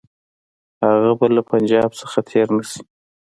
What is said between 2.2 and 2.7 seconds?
تېر نه